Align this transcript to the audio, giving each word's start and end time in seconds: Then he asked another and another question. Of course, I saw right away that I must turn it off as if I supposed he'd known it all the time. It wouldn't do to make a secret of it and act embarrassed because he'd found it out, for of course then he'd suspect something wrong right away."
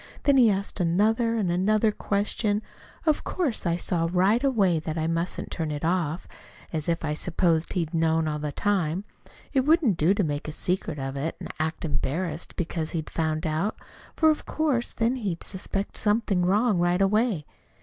Then 0.23 0.37
he 0.37 0.49
asked 0.49 0.79
another 0.79 1.35
and 1.35 1.51
another 1.51 1.91
question. 1.91 2.63
Of 3.05 3.23
course, 3.23 3.67
I 3.67 3.77
saw 3.77 4.09
right 4.11 4.43
away 4.43 4.79
that 4.79 4.97
I 4.97 5.05
must 5.05 5.39
turn 5.51 5.69
it 5.69 5.85
off 5.85 6.27
as 6.73 6.89
if 6.89 7.05
I 7.05 7.13
supposed 7.13 7.73
he'd 7.73 7.93
known 7.93 8.27
it 8.27 8.31
all 8.31 8.39
the 8.39 8.51
time. 8.51 9.03
It 9.53 9.59
wouldn't 9.59 9.97
do 9.97 10.15
to 10.15 10.23
make 10.23 10.47
a 10.47 10.51
secret 10.53 10.97
of 10.97 11.15
it 11.15 11.35
and 11.39 11.53
act 11.59 11.85
embarrassed 11.85 12.55
because 12.55 12.93
he'd 12.97 13.11
found 13.11 13.45
it 13.45 13.49
out, 13.49 13.77
for 14.15 14.31
of 14.31 14.47
course 14.47 14.91
then 14.91 15.17
he'd 15.17 15.43
suspect 15.43 15.95
something 15.97 16.43
wrong 16.47 16.79
right 16.79 16.99
away." 16.99 17.45